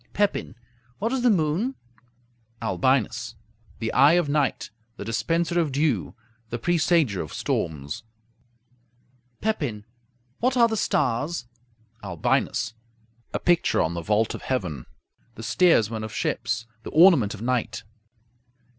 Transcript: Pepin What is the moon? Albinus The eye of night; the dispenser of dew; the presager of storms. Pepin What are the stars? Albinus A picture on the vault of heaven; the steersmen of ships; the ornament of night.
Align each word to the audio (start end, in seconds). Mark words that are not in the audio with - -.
Pepin 0.13 0.55
What 0.97 1.13
is 1.13 1.21
the 1.21 1.29
moon? 1.29 1.75
Albinus 2.59 3.35
The 3.77 3.93
eye 3.93 4.13
of 4.13 4.27
night; 4.27 4.71
the 4.97 5.05
dispenser 5.05 5.59
of 5.59 5.71
dew; 5.71 6.15
the 6.49 6.57
presager 6.57 7.21
of 7.21 7.31
storms. 7.31 8.01
Pepin 9.41 9.85
What 10.39 10.57
are 10.57 10.67
the 10.67 10.75
stars? 10.75 11.45
Albinus 12.03 12.73
A 13.31 13.37
picture 13.37 13.79
on 13.79 13.93
the 13.93 14.01
vault 14.01 14.33
of 14.33 14.41
heaven; 14.41 14.87
the 15.35 15.43
steersmen 15.43 16.03
of 16.03 16.11
ships; 16.11 16.65
the 16.81 16.89
ornament 16.89 17.35
of 17.35 17.43
night. 17.43 17.83